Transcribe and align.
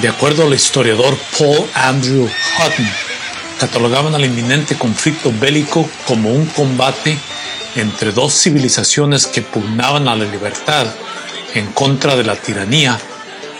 de 0.00 0.08
acuerdo 0.08 0.44
al 0.44 0.54
historiador 0.54 1.16
Paul 1.38 1.68
Andrew 1.74 2.24
Hutton, 2.24 2.88
catalogaban 3.58 4.14
al 4.14 4.24
inminente 4.24 4.76
conflicto 4.76 5.32
bélico 5.32 5.88
como 6.06 6.30
un 6.30 6.46
combate 6.46 7.16
entre 7.76 8.12
dos 8.12 8.34
civilizaciones 8.34 9.26
que 9.26 9.42
pugnaban 9.42 10.08
a 10.08 10.16
la 10.16 10.24
libertad 10.24 10.86
en 11.54 11.66
contra 11.72 12.16
de 12.16 12.24
la 12.24 12.36
tiranía, 12.36 12.98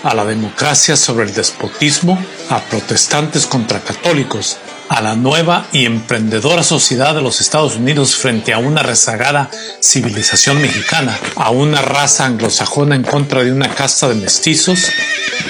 a 0.03 0.15
la 0.15 0.25
democracia 0.25 0.97
sobre 0.97 1.27
el 1.27 1.35
despotismo, 1.35 2.23
a 2.51 2.61
protestantes 2.61 3.47
contra 3.47 3.81
católicos, 3.81 4.59
a 4.89 5.01
la 5.01 5.15
nueva 5.15 5.67
y 5.73 5.87
emprendedora 5.87 6.63
sociedad 6.63 7.15
de 7.15 7.23
los 7.23 7.41
Estados 7.41 7.77
Unidos 7.77 8.17
frente 8.17 8.53
a 8.53 8.59
una 8.59 8.83
rezagada 8.83 9.51
civilización 9.81 10.61
mexicana, 10.61 11.19
a 11.37 11.51
una 11.51 11.81
raza 11.81 12.27
anglosajona 12.27 12.95
en 12.95 13.03
contra 13.03 13.43
de 13.43 13.53
una 13.53 13.69
casta 13.69 14.09
de 14.09 14.15
mestizos, 14.15 14.91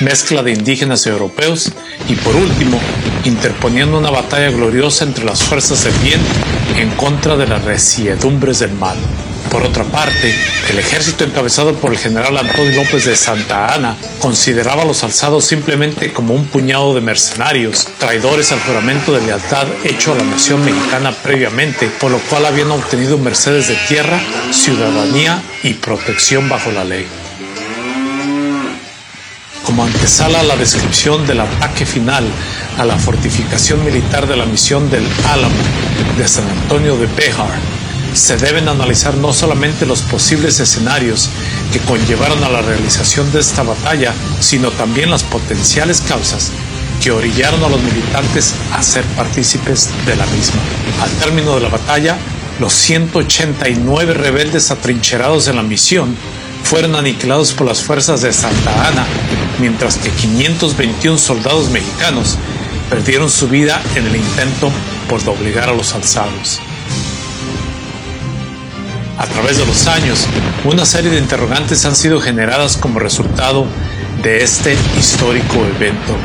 mezcla 0.00 0.42
de 0.42 0.52
indígenas 0.52 1.06
y 1.06 1.10
europeos, 1.10 1.72
y 2.08 2.14
por 2.16 2.36
último, 2.36 2.78
interponiendo 3.24 3.98
una 3.98 4.10
batalla 4.10 4.50
gloriosa 4.50 5.04
entre 5.04 5.24
las 5.24 5.42
fuerzas 5.42 5.84
del 5.84 5.94
bien 5.94 6.20
en 6.76 6.90
contra 6.90 7.36
de 7.36 7.46
las 7.46 7.64
resiedumbres 7.64 8.60
del 8.60 8.72
mal. 8.72 8.96
Por 9.50 9.62
otra 9.62 9.84
parte, 9.84 10.34
el 10.70 10.78
ejército 10.78 11.24
encabezado 11.24 11.74
por 11.74 11.92
el 11.92 11.98
general 11.98 12.36
Antonio 12.36 12.82
López 12.82 13.04
de 13.04 13.16
Santa 13.16 13.72
Ana 13.72 13.96
consideraba 14.18 14.82
a 14.82 14.84
los 14.84 15.04
alzados 15.04 15.44
simplemente 15.44 16.12
como 16.12 16.34
un 16.34 16.46
puñado 16.46 16.94
de 16.94 17.00
mercenarios, 17.00 17.88
traidores 17.98 18.52
al 18.52 18.60
juramento 18.60 19.12
de 19.12 19.20
lealtad 19.26 19.66
hecho 19.84 20.12
a 20.12 20.16
la 20.16 20.24
nación 20.24 20.64
mexicana 20.64 21.12
previamente, 21.12 21.88
por 22.00 22.10
lo 22.10 22.18
cual 22.18 22.46
habían 22.46 22.70
obtenido 22.70 23.18
mercedes 23.18 23.68
de 23.68 23.76
tierra, 23.88 24.20
ciudadanía 24.50 25.42
y 25.62 25.74
protección 25.74 26.48
bajo 26.48 26.70
la 26.72 26.84
ley. 26.84 27.06
Como 29.64 29.84
antesala 29.84 30.40
a 30.40 30.44
la 30.44 30.56
descripción 30.56 31.26
del 31.26 31.40
ataque 31.40 31.86
final 31.86 32.24
a 32.76 32.84
la 32.84 32.98
fortificación 32.98 33.84
militar 33.84 34.26
de 34.26 34.36
la 34.36 34.44
misión 34.44 34.90
del 34.90 35.06
Álamo 35.28 35.54
de 36.18 36.28
San 36.28 36.48
Antonio 36.48 36.96
de 36.96 37.06
Béjar, 37.06 37.58
se 38.14 38.36
deben 38.36 38.68
analizar 38.68 39.16
no 39.16 39.32
solamente 39.32 39.86
los 39.86 40.02
posibles 40.02 40.60
escenarios 40.60 41.28
que 41.72 41.80
conllevaron 41.80 42.42
a 42.44 42.48
la 42.48 42.62
realización 42.62 43.30
de 43.32 43.40
esta 43.40 43.62
batalla, 43.62 44.14
sino 44.40 44.70
también 44.70 45.10
las 45.10 45.24
potenciales 45.24 46.00
causas 46.00 46.52
que 47.02 47.10
orillaron 47.10 47.62
a 47.64 47.68
los 47.68 47.82
militantes 47.82 48.54
a 48.72 48.82
ser 48.82 49.04
partícipes 49.16 49.90
de 50.06 50.16
la 50.16 50.26
misma. 50.26 50.60
Al 51.02 51.10
término 51.18 51.56
de 51.56 51.62
la 51.62 51.68
batalla, 51.68 52.16
los 52.60 52.72
189 52.72 54.14
rebeldes 54.14 54.70
atrincherados 54.70 55.48
en 55.48 55.56
la 55.56 55.62
misión 55.62 56.16
fueron 56.62 56.94
aniquilados 56.94 57.52
por 57.52 57.66
las 57.66 57.82
fuerzas 57.82 58.22
de 58.22 58.32
Santa 58.32 58.88
Ana, 58.88 59.04
mientras 59.60 59.98
que 59.98 60.10
521 60.10 61.18
soldados 61.18 61.68
mexicanos 61.70 62.38
perdieron 62.88 63.28
su 63.28 63.48
vida 63.48 63.82
en 63.96 64.06
el 64.06 64.16
intento 64.16 64.70
por 65.08 65.22
doblegar 65.24 65.68
a 65.68 65.74
los 65.74 65.94
alzados. 65.94 66.60
A 69.16 69.26
través 69.26 69.58
de 69.58 69.66
los 69.66 69.86
años, 69.86 70.26
una 70.64 70.84
serie 70.84 71.10
de 71.10 71.18
interrogantes 71.18 71.84
han 71.84 71.94
sido 71.94 72.20
generadas 72.20 72.76
como 72.76 72.98
resultado 72.98 73.64
de 74.22 74.42
este 74.42 74.76
histórico 74.98 75.64
evento, 75.76 76.16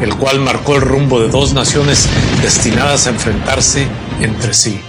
el 0.00 0.14
cual 0.14 0.38
marcó 0.38 0.76
el 0.76 0.82
rumbo 0.82 1.20
de 1.20 1.28
dos 1.28 1.52
naciones 1.52 2.08
destinadas 2.42 3.06
a 3.06 3.10
enfrentarse 3.10 3.88
entre 4.20 4.54
sí. 4.54 4.80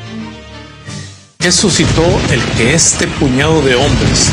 ¿Qué 1.40 1.52
suscitó 1.52 2.06
el 2.32 2.42
que 2.56 2.76
este 2.76 3.08
puñado 3.08 3.62
de 3.62 3.76
hombres 3.76 4.28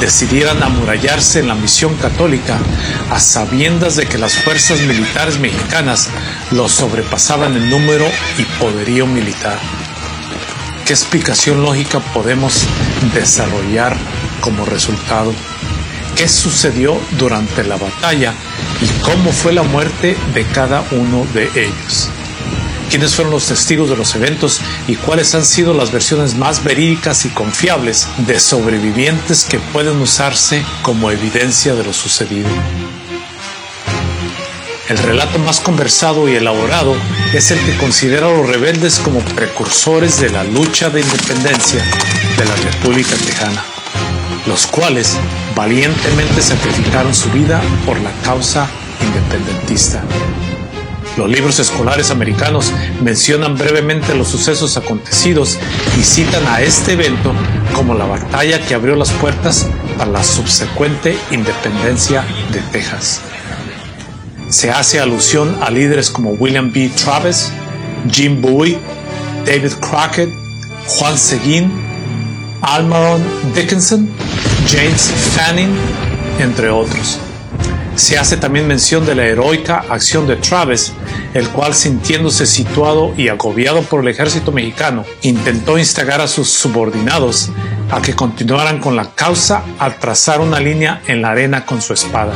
decidieran 0.00 0.62
amurallarse 0.62 1.40
en 1.40 1.48
la 1.48 1.54
misión 1.54 1.94
católica 1.96 2.58
a 3.10 3.20
sabiendas 3.20 3.96
de 3.96 4.06
que 4.06 4.18
las 4.18 4.34
fuerzas 4.34 4.80
militares 4.80 5.38
mexicanas 5.38 6.08
los 6.50 6.72
sobrepasaban 6.72 7.56
en 7.56 7.70
número 7.70 8.06
y 8.38 8.44
poderío 8.60 9.06
militar? 9.06 9.58
¿Qué 10.88 10.94
explicación 10.94 11.60
lógica 11.60 12.00
podemos 12.00 12.62
desarrollar 13.12 13.94
como 14.40 14.64
resultado? 14.64 15.34
¿Qué 16.16 16.26
sucedió 16.26 16.98
durante 17.18 17.62
la 17.62 17.76
batalla 17.76 18.32
y 18.80 18.86
cómo 19.02 19.30
fue 19.30 19.52
la 19.52 19.64
muerte 19.64 20.16
de 20.32 20.46
cada 20.46 20.82
uno 20.92 21.26
de 21.34 21.50
ellos? 21.54 22.08
¿Quiénes 22.88 23.14
fueron 23.14 23.34
los 23.34 23.48
testigos 23.48 23.90
de 23.90 23.98
los 23.98 24.14
eventos 24.14 24.62
y 24.86 24.96
cuáles 24.96 25.34
han 25.34 25.44
sido 25.44 25.74
las 25.74 25.92
versiones 25.92 26.36
más 26.36 26.64
verídicas 26.64 27.26
y 27.26 27.28
confiables 27.28 28.08
de 28.26 28.40
sobrevivientes 28.40 29.44
que 29.44 29.58
pueden 29.58 30.00
usarse 30.00 30.64
como 30.80 31.10
evidencia 31.10 31.74
de 31.74 31.84
lo 31.84 31.92
sucedido? 31.92 32.48
El 34.88 34.96
relato 34.96 35.38
más 35.38 35.60
conversado 35.60 36.30
y 36.30 36.36
elaborado 36.36 36.96
es 37.32 37.50
el 37.50 37.58
que 37.60 37.76
considera 37.76 38.26
a 38.26 38.30
los 38.30 38.48
rebeldes 38.48 38.98
como 39.00 39.20
precursores 39.20 40.20
de 40.20 40.30
la 40.30 40.44
lucha 40.44 40.88
de 40.88 41.00
independencia 41.00 41.84
de 42.38 42.44
la 42.44 42.56
República 42.56 43.14
Tejana, 43.26 43.62
los 44.46 44.66
cuales 44.66 45.16
valientemente 45.54 46.40
sacrificaron 46.40 47.14
su 47.14 47.30
vida 47.30 47.60
por 47.84 48.00
la 48.00 48.12
causa 48.24 48.66
independentista. 49.02 50.02
Los 51.18 51.28
libros 51.28 51.58
escolares 51.58 52.10
americanos 52.10 52.72
mencionan 53.02 53.58
brevemente 53.58 54.14
los 54.14 54.28
sucesos 54.28 54.76
acontecidos 54.76 55.58
y 55.98 56.04
citan 56.04 56.46
a 56.46 56.62
este 56.62 56.92
evento 56.92 57.34
como 57.74 57.94
la 57.94 58.06
batalla 58.06 58.64
que 58.64 58.74
abrió 58.74 58.94
las 58.94 59.10
puertas 59.10 59.68
para 59.98 60.10
la 60.10 60.24
subsecuente 60.24 61.18
independencia 61.30 62.24
de 62.52 62.60
Texas 62.72 63.20
se 64.48 64.70
hace 64.70 64.98
alusión 64.98 65.58
a 65.62 65.70
líderes 65.70 66.10
como 66.10 66.30
William 66.30 66.72
B. 66.72 66.90
Travis, 66.96 67.52
Jim 68.10 68.40
Bowie, 68.40 68.78
David 69.44 69.72
Crockett, 69.80 70.30
Juan 70.86 71.18
Seguin, 71.18 71.70
Almaron 72.62 73.22
Dickinson, 73.54 74.08
James 74.66 75.12
Fanning, 75.34 75.74
entre 76.38 76.70
otros. 76.70 77.18
Se 77.94 78.16
hace 78.16 78.36
también 78.36 78.66
mención 78.66 79.04
de 79.04 79.14
la 79.14 79.26
heroica 79.26 79.84
acción 79.88 80.26
de 80.26 80.36
Travis, 80.36 80.92
el 81.34 81.48
cual 81.48 81.74
sintiéndose 81.74 82.46
situado 82.46 83.12
y 83.16 83.28
agobiado 83.28 83.82
por 83.82 84.00
el 84.00 84.08
ejército 84.08 84.52
mexicano, 84.52 85.04
intentó 85.22 85.78
instigar 85.78 86.20
a 86.20 86.28
sus 86.28 86.48
subordinados 86.48 87.50
a 87.90 88.00
que 88.00 88.14
continuaran 88.14 88.78
con 88.78 88.96
la 88.96 89.10
causa 89.14 89.62
al 89.78 89.98
trazar 89.98 90.40
una 90.40 90.60
línea 90.60 91.02
en 91.06 91.22
la 91.22 91.30
arena 91.30 91.66
con 91.66 91.82
su 91.82 91.92
espada 91.92 92.34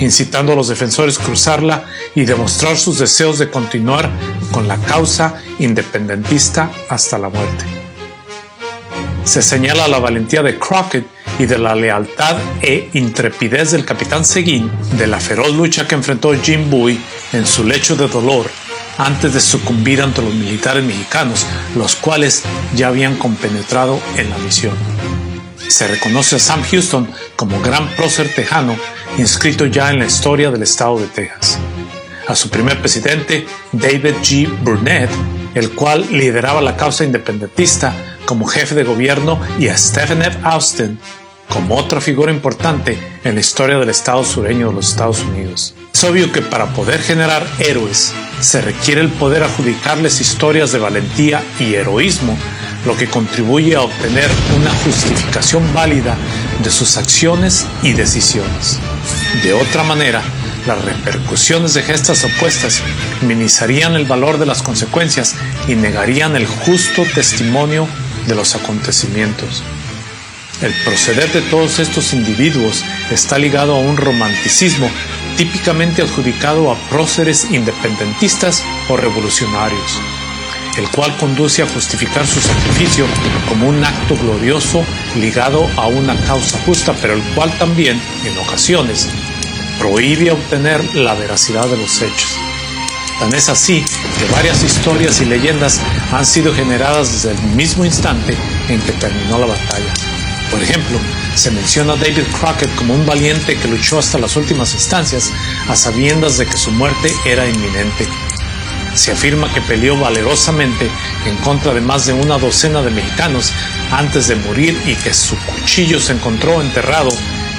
incitando 0.00 0.52
a 0.52 0.56
los 0.56 0.68
defensores 0.68 1.18
a 1.18 1.24
cruzarla 1.24 1.84
y 2.14 2.24
demostrar 2.24 2.76
sus 2.76 2.98
deseos 2.98 3.38
de 3.38 3.50
continuar 3.50 4.10
con 4.52 4.68
la 4.68 4.76
causa 4.78 5.42
independentista 5.58 6.70
hasta 6.88 7.18
la 7.18 7.28
muerte. 7.28 7.64
Se 9.24 9.42
señala 9.42 9.88
la 9.88 9.98
valentía 9.98 10.42
de 10.42 10.58
Crockett 10.58 11.06
y 11.38 11.46
de 11.46 11.58
la 11.58 11.74
lealtad 11.74 12.36
e 12.60 12.90
intrepidez 12.92 13.72
del 13.72 13.84
capitán 13.84 14.24
Seguin 14.24 14.70
de 14.98 15.06
la 15.06 15.18
feroz 15.18 15.54
lucha 15.54 15.88
que 15.88 15.94
enfrentó 15.94 16.34
Jim 16.34 16.70
Bowie 16.70 17.00
en 17.32 17.46
su 17.46 17.64
lecho 17.64 17.96
de 17.96 18.06
dolor 18.06 18.46
antes 18.98 19.34
de 19.34 19.40
sucumbir 19.40 20.02
ante 20.02 20.22
los 20.22 20.34
militares 20.34 20.84
mexicanos, 20.84 21.46
los 21.74 21.96
cuales 21.96 22.42
ya 22.76 22.88
habían 22.88 23.16
compenetrado 23.16 23.98
en 24.16 24.30
la 24.30 24.38
misión. 24.38 24.76
Se 25.68 25.86
reconoce 25.88 26.36
a 26.36 26.38
Sam 26.38 26.62
Houston 26.70 27.10
como 27.36 27.60
gran 27.60 27.88
prócer 27.96 28.28
tejano 28.34 28.76
inscrito 29.18 29.66
ya 29.66 29.90
en 29.90 29.98
la 29.98 30.06
historia 30.06 30.50
del 30.50 30.62
estado 30.62 30.98
de 30.98 31.06
Texas. 31.06 31.58
A 32.26 32.34
su 32.34 32.48
primer 32.48 32.80
presidente, 32.80 33.46
David 33.72 34.14
G. 34.22 34.48
Burnett, 34.62 35.10
el 35.54 35.70
cual 35.72 36.06
lideraba 36.10 36.60
la 36.60 36.76
causa 36.76 37.04
independentista 37.04 37.94
como 38.24 38.46
jefe 38.46 38.74
de 38.74 38.84
gobierno, 38.84 39.38
y 39.58 39.68
a 39.68 39.76
Stephen 39.76 40.22
F. 40.22 40.38
Austin 40.42 40.98
como 41.48 41.76
otra 41.76 42.00
figura 42.00 42.32
importante 42.32 42.98
en 43.22 43.34
la 43.34 43.40
historia 43.40 43.78
del 43.78 43.90
estado 43.90 44.24
sureño 44.24 44.68
de 44.68 44.74
los 44.74 44.88
Estados 44.88 45.20
Unidos. 45.20 45.74
Es 45.92 46.02
obvio 46.02 46.32
que 46.32 46.42
para 46.42 46.72
poder 46.72 47.00
generar 47.00 47.46
héroes 47.58 48.12
se 48.40 48.60
requiere 48.60 49.00
el 49.00 49.10
poder 49.10 49.42
adjudicarles 49.42 50.20
historias 50.20 50.72
de 50.72 50.78
valentía 50.78 51.42
y 51.60 51.74
heroísmo, 51.74 52.36
lo 52.86 52.96
que 52.96 53.08
contribuye 53.08 53.74
a 53.76 53.82
obtener 53.82 54.28
una 54.56 54.70
justificación 54.84 55.72
válida 55.72 56.16
de 56.62 56.70
sus 56.70 56.96
acciones 56.96 57.66
y 57.82 57.92
decisiones. 57.92 58.78
De 59.42 59.52
otra 59.52 59.82
manera, 59.82 60.22
las 60.66 60.82
repercusiones 60.84 61.74
de 61.74 61.82
gestas 61.82 62.24
opuestas 62.24 62.82
minimizarían 63.22 63.94
el 63.94 64.06
valor 64.06 64.38
de 64.38 64.46
las 64.46 64.62
consecuencias 64.62 65.34
y 65.68 65.74
negarían 65.74 66.36
el 66.36 66.46
justo 66.46 67.04
testimonio 67.14 67.86
de 68.26 68.34
los 68.34 68.54
acontecimientos. 68.54 69.62
El 70.62 70.72
proceder 70.84 71.30
de 71.32 71.42
todos 71.42 71.80
estos 71.80 72.14
individuos 72.14 72.84
está 73.10 73.38
ligado 73.38 73.74
a 73.74 73.80
un 73.80 73.96
romanticismo 73.96 74.88
típicamente 75.36 76.00
adjudicado 76.00 76.70
a 76.70 76.78
próceres 76.88 77.48
independentistas 77.50 78.62
o 78.88 78.96
revolucionarios, 78.96 79.98
el 80.76 80.88
cual 80.90 81.16
conduce 81.16 81.62
a 81.62 81.68
justificar 81.68 82.26
su 82.26 82.40
sacrificio 82.40 83.06
como 83.48 83.68
un 83.68 83.84
acto 83.84 84.16
glorioso 84.16 84.84
ligado 85.16 85.68
a 85.76 85.86
una 85.86 86.18
causa 86.20 86.58
justa, 86.64 86.94
pero 87.00 87.14
el 87.14 87.22
cual 87.34 87.56
también, 87.58 88.00
en 88.24 88.38
ocasiones, 88.38 89.08
prohíbe 89.78 90.30
obtener 90.30 90.94
la 90.94 91.14
veracidad 91.14 91.66
de 91.68 91.76
los 91.76 92.02
hechos. 92.02 92.38
Tan 93.18 93.32
es 93.34 93.48
así 93.48 93.84
que 94.18 94.32
varias 94.32 94.62
historias 94.64 95.20
y 95.20 95.26
leyendas 95.26 95.80
han 96.12 96.26
sido 96.26 96.52
generadas 96.52 97.12
desde 97.12 97.30
el 97.30 97.42
mismo 97.54 97.84
instante 97.84 98.36
en 98.68 98.80
que 98.80 98.92
terminó 98.92 99.38
la 99.38 99.46
batalla. 99.46 99.92
Por 100.50 100.62
ejemplo, 100.62 100.98
se 101.34 101.50
menciona 101.50 101.94
a 101.94 101.96
David 101.96 102.24
Crockett 102.38 102.74
como 102.74 102.94
un 102.94 103.06
valiente 103.06 103.56
que 103.56 103.68
luchó 103.68 103.98
hasta 103.98 104.18
las 104.18 104.36
últimas 104.36 104.72
instancias 104.74 105.32
a 105.68 105.76
sabiendas 105.76 106.38
de 106.38 106.46
que 106.46 106.56
su 106.56 106.70
muerte 106.70 107.12
era 107.24 107.48
inminente. 107.48 108.08
Se 108.94 109.12
afirma 109.12 109.52
que 109.52 109.60
peleó 109.60 109.98
valerosamente 109.98 110.88
en 111.26 111.36
contra 111.38 111.74
de 111.74 111.80
más 111.80 112.06
de 112.06 112.12
una 112.12 112.38
docena 112.38 112.80
de 112.80 112.90
mexicanos 112.90 113.52
antes 113.90 114.28
de 114.28 114.36
morir 114.36 114.80
y 114.86 114.94
que 114.94 115.12
su 115.12 115.36
cuchillo 115.36 115.98
se 116.00 116.12
encontró 116.12 116.60
enterrado 116.60 117.10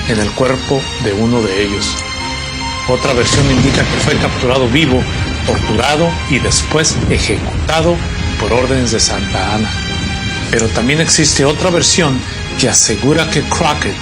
en 0.07 0.19
el 0.19 0.31
cuerpo 0.31 0.81
de 1.03 1.13
uno 1.13 1.41
de 1.41 1.63
ellos. 1.63 1.95
Otra 2.87 3.13
versión 3.13 3.49
indica 3.51 3.83
que 3.83 3.99
fue 3.99 4.15
capturado 4.17 4.67
vivo, 4.69 5.03
torturado 5.45 6.09
y 6.29 6.39
después 6.39 6.95
ejecutado 7.09 7.95
por 8.39 8.53
órdenes 8.53 8.91
de 8.91 8.99
Santa 8.99 9.55
Ana. 9.55 9.71
Pero 10.51 10.67
también 10.69 11.01
existe 11.01 11.43
otra 11.43 11.69
versión 11.69 12.19
que 12.59 12.69
asegura 12.69 13.29
que 13.29 13.41
Crockett 13.41 13.95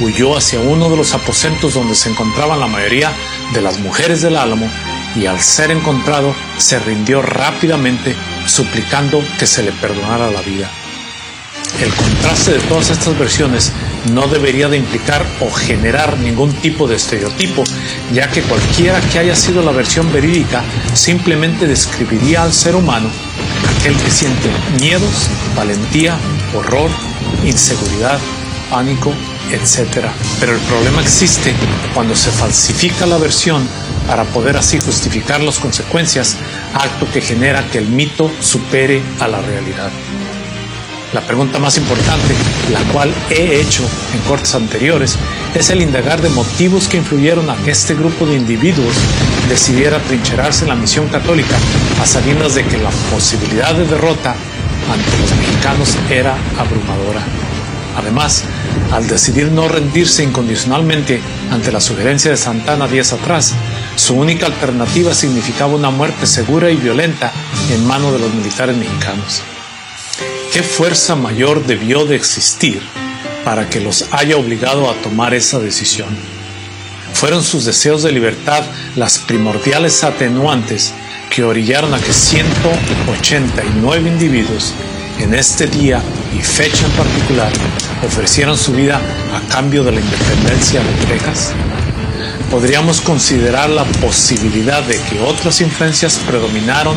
huyó 0.00 0.36
hacia 0.36 0.60
uno 0.60 0.90
de 0.90 0.96
los 0.96 1.14
aposentos 1.14 1.74
donde 1.74 1.94
se 1.94 2.10
encontraban 2.10 2.60
la 2.60 2.66
mayoría 2.66 3.12
de 3.54 3.62
las 3.62 3.78
mujeres 3.78 4.20
del 4.22 4.36
Álamo 4.36 4.70
y 5.16 5.26
al 5.26 5.40
ser 5.40 5.70
encontrado 5.70 6.34
se 6.58 6.78
rindió 6.78 7.22
rápidamente 7.22 8.14
suplicando 8.46 9.22
que 9.38 9.46
se 9.46 9.62
le 9.62 9.72
perdonara 9.72 10.30
la 10.30 10.42
vida. 10.42 10.70
El 11.80 11.92
contraste 11.92 12.52
de 12.52 12.60
todas 12.60 12.90
estas 12.90 13.18
versiones 13.18 13.72
no 14.12 14.28
debería 14.28 14.68
de 14.68 14.78
implicar 14.78 15.26
o 15.40 15.50
generar 15.50 16.18
ningún 16.18 16.52
tipo 16.52 16.86
de 16.86 16.96
estereotipo, 16.96 17.64
ya 18.12 18.30
que 18.30 18.42
cualquiera 18.42 19.00
que 19.12 19.18
haya 19.18 19.36
sido 19.36 19.62
la 19.62 19.72
versión 19.72 20.10
verídica 20.12 20.62
simplemente 20.94 21.66
describiría 21.66 22.42
al 22.42 22.52
ser 22.52 22.76
humano 22.76 23.10
aquel 23.78 23.96
que 23.96 24.10
siente 24.10 24.48
miedos, 24.80 25.28
valentía, 25.54 26.16
horror, 26.54 26.90
inseguridad, 27.44 28.18
pánico, 28.70 29.12
etc. 29.50 30.06
Pero 30.40 30.54
el 30.54 30.60
problema 30.60 31.02
existe 31.02 31.52
cuando 31.94 32.14
se 32.14 32.30
falsifica 32.30 33.06
la 33.06 33.18
versión 33.18 33.68
para 34.06 34.24
poder 34.24 34.56
así 34.56 34.78
justificar 34.78 35.40
las 35.40 35.58
consecuencias, 35.58 36.36
acto 36.74 37.06
que 37.12 37.20
genera 37.20 37.66
que 37.70 37.78
el 37.78 37.88
mito 37.88 38.30
supere 38.40 39.02
a 39.20 39.28
la 39.28 39.40
realidad. 39.40 39.90
La 41.12 41.20
pregunta 41.20 41.58
más 41.58 41.78
importante, 41.78 42.34
la 42.72 42.80
cual 42.92 43.14
he 43.30 43.60
hecho 43.60 43.82
en 44.12 44.20
cortes 44.28 44.54
anteriores, 44.54 45.16
es 45.54 45.70
el 45.70 45.80
indagar 45.80 46.20
de 46.20 46.28
motivos 46.30 46.88
que 46.88 46.96
influyeron 46.98 47.48
a 47.48 47.56
que 47.56 47.70
este 47.70 47.94
grupo 47.94 48.26
de 48.26 48.34
individuos 48.34 48.94
decidiera 49.48 49.98
trincherarse 50.00 50.64
en 50.64 50.70
la 50.70 50.74
misión 50.74 51.08
católica 51.08 51.56
a 52.02 52.06
sabiendas 52.06 52.54
de 52.54 52.64
que 52.64 52.78
la 52.78 52.90
posibilidad 53.12 53.74
de 53.74 53.86
derrota 53.86 54.34
ante 54.92 55.18
los 55.18 55.34
mexicanos 55.36 55.96
era 56.10 56.36
abrumadora. 56.58 57.22
Además, 57.96 58.44
al 58.92 59.06
decidir 59.08 59.50
no 59.50 59.68
rendirse 59.68 60.22
incondicionalmente 60.22 61.20
ante 61.50 61.72
la 61.72 61.80
sugerencia 61.80 62.30
de 62.30 62.36
Santana 62.36 62.88
días 62.88 63.12
atrás, 63.12 63.54
su 63.96 64.14
única 64.14 64.46
alternativa 64.46 65.12
significaba 65.14 65.74
una 65.74 65.90
muerte 65.90 66.26
segura 66.26 66.70
y 66.70 66.76
violenta 66.76 67.32
en 67.70 67.86
manos 67.86 68.12
de 68.12 68.18
los 68.18 68.32
militares 68.32 68.76
mexicanos. 68.76 69.42
¿Qué 70.52 70.62
fuerza 70.62 71.16
mayor 71.16 71.66
debió 71.66 72.04
de 72.04 72.14
existir 72.14 72.80
para 73.44 73.68
que 73.68 73.80
los 73.80 74.06
haya 74.12 74.36
obligado 74.36 74.88
a 74.90 74.94
tomar 75.02 75.34
esa 75.34 75.58
decisión? 75.58 76.08
Fueron 77.14 77.42
sus 77.42 77.64
deseos 77.64 78.02
de 78.02 78.12
libertad 78.12 78.62
las 78.94 79.18
primordiales 79.18 80.04
atenuantes 80.04 80.92
que 81.30 81.42
orillaron 81.42 81.94
a 81.94 81.98
que 81.98 82.12
189 82.12 84.08
individuos 84.08 84.74
en 85.18 85.34
este 85.34 85.66
día 85.66 86.02
y 86.38 86.42
fecha 86.42 86.84
en 86.84 86.92
particular 86.92 87.52
ofrecieran 88.04 88.58
su 88.58 88.72
vida 88.72 89.00
a 89.32 89.40
cambio 89.50 89.82
de 89.82 89.92
la 89.92 90.00
independencia 90.00 90.80
de 90.80 91.06
Texas? 91.06 91.54
Podríamos 92.50 93.00
considerar 93.00 93.70
la 93.70 93.84
posibilidad 93.84 94.82
de 94.82 95.00
que 95.02 95.20
otras 95.20 95.60
influencias 95.60 96.18
predominaron 96.26 96.96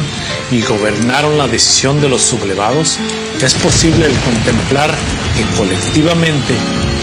y 0.51 0.62
gobernaron 0.62 1.38
la 1.38 1.48
decisión 1.48 2.01
de 2.01 2.10
los 2.10 2.22
sublevados? 2.22 2.98
Es 3.42 3.54
posible 3.56 4.06
el 4.06 4.16
contemplar 4.19 4.94
que 5.36 5.57
colectivamente, 5.57 6.54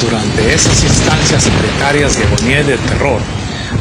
durante 0.01 0.55
esas 0.55 0.83
instancias 0.83 1.45
precarias 1.61 2.17
de 2.17 2.25
agonía 2.25 2.61
y 2.61 2.65
de 2.65 2.79
terror, 2.79 3.21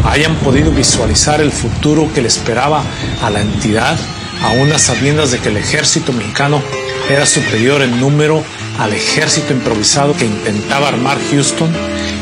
hayan 0.05 0.35
podido 0.37 0.71
visualizar 0.71 1.41
el 1.41 1.51
futuro 1.51 2.11
que 2.13 2.21
le 2.21 2.27
esperaba 2.27 2.83
a 3.21 3.29
la 3.29 3.41
entidad, 3.41 3.97
a 4.41 4.49
unas 4.49 4.81
sabiendas 4.81 5.31
de 5.31 5.39
que 5.39 5.49
el 5.49 5.57
ejército 5.57 6.11
mexicano 6.13 6.61
era 7.09 7.25
superior 7.25 7.81
en 7.81 7.99
número 7.99 8.43
al 8.79 8.93
ejército 8.93 9.53
improvisado 9.53 10.15
que 10.15 10.25
intentaba 10.25 10.89
armar 10.89 11.17
Houston 11.31 11.71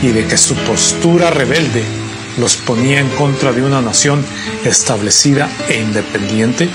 y 0.02 0.08
de 0.08 0.28
que 0.28 0.38
su 0.38 0.56
postura 0.56 1.32
rebelde 1.32 2.03
los 2.38 2.56
ponía 2.56 3.00
en 3.00 3.10
contra 3.10 3.52
de 3.52 3.62
una 3.62 3.82
nación 3.82 4.26
establecida 4.64 5.50
e 5.70 5.80
independiente? 5.80 6.70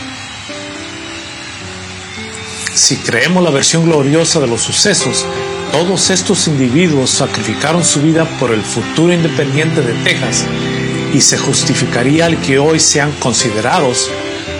Si 2.74 2.96
creemos 2.96 3.42
la 3.42 3.50
versión 3.50 3.86
gloriosa 3.86 4.40
de 4.40 4.46
los 4.46 4.62
sucesos, 4.62 5.26
todos 5.72 6.10
estos 6.10 6.48
individuos 6.48 7.10
sacrificaron 7.10 7.84
su 7.84 8.00
vida 8.00 8.24
por 8.38 8.52
el 8.52 8.62
futuro 8.62 9.12
independiente 9.12 9.82
de 9.82 9.92
Texas 10.04 10.46
y 11.12 11.20
se 11.20 11.38
justificaría 11.38 12.26
el 12.26 12.38
que 12.38 12.58
hoy 12.58 12.80
sean 12.80 13.12
considerados 13.18 14.10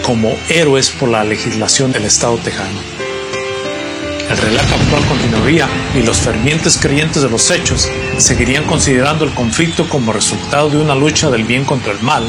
como 0.03 0.35
héroes 0.49 0.89
por 0.89 1.09
la 1.09 1.23
legislación 1.23 1.91
del 1.91 2.05
Estado 2.05 2.37
tejano. 2.37 3.08
El 4.29 4.37
relato 4.37 4.75
actual 4.75 5.03
continuaría 5.07 5.67
y 5.95 6.03
los 6.03 6.17
fervientes 6.17 6.77
creyentes 6.77 7.23
de 7.23 7.29
los 7.29 7.49
hechos 7.49 7.89
seguirían 8.17 8.63
considerando 8.65 9.25
el 9.25 9.33
conflicto 9.33 9.89
como 9.89 10.13
resultado 10.13 10.69
de 10.69 10.77
una 10.77 10.93
lucha 10.93 11.31
del 11.31 11.45
bien 11.45 11.65
contra 11.65 11.93
el 11.93 12.01
mal, 12.01 12.23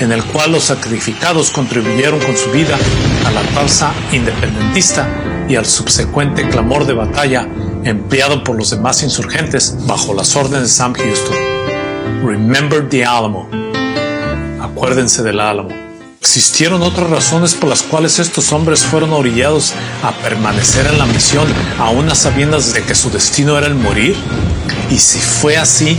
en 0.00 0.10
el 0.10 0.24
cual 0.24 0.50
los 0.50 0.64
sacrificados 0.64 1.50
contribuyeron 1.50 2.18
con 2.18 2.36
su 2.36 2.50
vida 2.50 2.76
a 3.24 3.30
la 3.30 3.42
causa 3.54 3.92
independentista 4.10 5.08
y 5.48 5.54
al 5.54 5.66
subsecuente 5.66 6.48
clamor 6.48 6.86
de 6.86 6.94
batalla 6.94 7.46
empleado 7.84 8.42
por 8.42 8.56
los 8.56 8.70
demás 8.70 9.02
insurgentes 9.04 9.76
bajo 9.86 10.14
las 10.14 10.34
órdenes 10.34 10.62
de 10.62 10.68
Sam 10.68 10.94
Houston. 10.94 11.36
Remember 12.24 12.88
the 12.88 13.04
Alamo. 13.04 13.48
Acuérdense 14.60 15.22
del 15.22 15.38
Álamo. 15.38 15.81
¿Existieron 16.22 16.82
otras 16.82 17.10
razones 17.10 17.54
por 17.54 17.68
las 17.68 17.82
cuales 17.82 18.20
estos 18.20 18.52
hombres 18.52 18.84
fueron 18.84 19.12
orillados 19.12 19.74
a 20.04 20.12
permanecer 20.12 20.86
en 20.86 20.96
la 20.96 21.04
misión 21.04 21.46
a 21.80 21.90
unas 21.90 22.18
sabiendas 22.18 22.72
de 22.72 22.84
que 22.84 22.94
su 22.94 23.10
destino 23.10 23.58
era 23.58 23.66
el 23.66 23.74
morir? 23.74 24.14
Y 24.88 24.98
si 24.98 25.18
fue 25.18 25.56
así, 25.56 25.98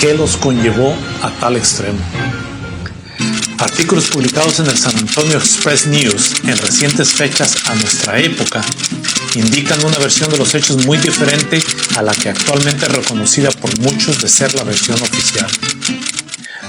¿qué 0.00 0.12
los 0.12 0.36
conllevó 0.36 0.92
a 1.22 1.30
tal 1.38 1.56
extremo? 1.56 2.00
Artículos 3.58 4.08
publicados 4.08 4.58
en 4.58 4.66
el 4.66 4.76
San 4.76 4.96
Antonio 4.96 5.38
Express 5.38 5.86
News 5.86 6.32
en 6.42 6.58
recientes 6.58 7.12
fechas 7.12 7.54
a 7.66 7.76
nuestra 7.76 8.18
época 8.18 8.60
indican 9.36 9.82
una 9.86 9.98
versión 9.98 10.30
de 10.30 10.36
los 10.36 10.52
hechos 10.56 10.84
muy 10.84 10.98
diferente 10.98 11.62
a 11.96 12.02
la 12.02 12.12
que 12.12 12.28
actualmente 12.28 12.86
es 12.86 12.92
reconocida 12.92 13.50
por 13.52 13.78
muchos 13.78 14.20
de 14.20 14.28
ser 14.28 14.52
la 14.56 14.64
versión 14.64 15.00
oficial. 15.00 15.48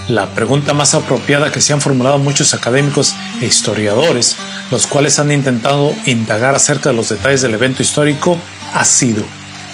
La 0.07 0.27
pregunta 0.27 0.75
más 0.75 0.93
apropiada 0.93 1.51
que 1.51 1.61
se 1.61 1.73
han 1.73 1.81
formulado 1.81 2.19
muchos 2.19 2.53
académicos 2.53 3.15
e 3.41 3.47
historiadores, 3.47 4.35
los 4.69 4.85
cuales 4.85 5.17
han 5.17 5.31
intentado 5.31 5.95
indagar 6.05 6.53
acerca 6.53 6.89
de 6.89 6.95
los 6.95 7.09
detalles 7.09 7.41
del 7.41 7.55
evento 7.55 7.81
histórico, 7.81 8.37
ha 8.75 8.85
sido 8.85 9.23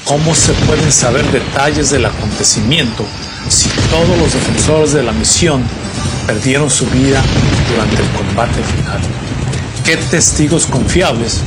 ¿cómo 0.05 0.33
se 0.33 0.53
pueden 0.53 0.89
saber 0.89 1.25
detalles 1.31 1.89
del 1.89 2.05
acontecimiento 2.05 3.05
si 3.49 3.67
todos 3.89 4.17
los 4.17 4.33
defensores 4.33 4.93
de 4.93 5.03
la 5.03 5.11
misión 5.11 5.63
perdieron 6.25 6.69
su 6.69 6.85
vida 6.87 7.21
durante 7.69 8.01
el 8.01 8.09
combate 8.11 8.63
final? 8.63 9.01
¿Qué 9.83 9.97
testigos 9.97 10.65
confiables 10.65 11.41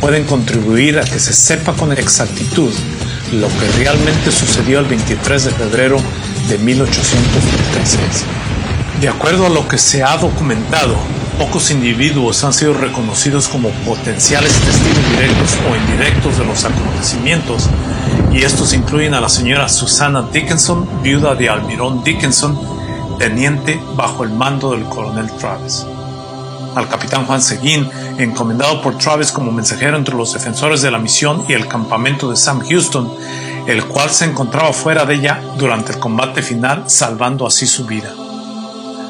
pueden 0.00 0.24
contribuir 0.24 0.98
a 0.98 1.04
que 1.04 1.20
se 1.20 1.32
sepa 1.32 1.72
con 1.74 1.92
exactitud 1.92 2.72
lo 3.32 3.46
que 3.46 3.78
realmente 3.78 4.32
sucedió 4.32 4.80
el 4.80 4.86
23 4.86 5.44
de 5.44 5.50
febrero 5.52 5.96
de 6.48 6.58
1836. 6.58 8.24
De 9.00 9.08
acuerdo 9.08 9.46
a 9.46 9.50
lo 9.50 9.66
que 9.66 9.78
se 9.78 10.02
ha 10.02 10.16
documentado, 10.16 10.96
pocos 11.38 11.70
individuos 11.70 12.44
han 12.44 12.52
sido 12.52 12.74
reconocidos 12.74 13.48
como 13.48 13.70
potenciales 13.84 14.52
testigos 14.52 15.10
directos 15.10 15.50
o 15.68 15.76
indirectos 15.76 16.38
de 16.38 16.44
los 16.44 16.64
acontecimientos, 16.64 17.68
y 18.32 18.42
estos 18.42 18.72
incluyen 18.72 19.14
a 19.14 19.20
la 19.20 19.28
señora 19.28 19.68
Susana 19.68 20.22
Dickinson, 20.32 20.88
viuda 21.02 21.34
de 21.34 21.48
Almirón 21.48 22.04
Dickinson, 22.04 22.58
teniente 23.18 23.80
bajo 23.94 24.24
el 24.24 24.30
mando 24.30 24.72
del 24.72 24.84
coronel 24.84 25.30
Travis. 25.32 25.86
Al 26.74 26.88
capitán 26.88 27.26
Juan 27.26 27.40
Seguín, 27.40 27.88
encomendado 28.18 28.82
por 28.82 28.98
Travis 28.98 29.30
como 29.30 29.52
mensajero 29.52 29.96
entre 29.96 30.16
los 30.16 30.32
defensores 30.32 30.82
de 30.82 30.90
la 30.90 30.98
misión 30.98 31.44
y 31.48 31.52
el 31.52 31.68
campamento 31.68 32.28
de 32.30 32.36
Sam 32.36 32.60
Houston, 32.68 33.12
el 33.66 33.84
cual 33.86 34.10
se 34.10 34.26
encontraba 34.26 34.72
fuera 34.72 35.04
de 35.04 35.14
ella 35.14 35.40
durante 35.56 35.92
el 35.92 35.98
combate 35.98 36.42
final, 36.42 36.84
salvando 36.86 37.46
así 37.46 37.66
su 37.66 37.86
vida. 37.86 38.12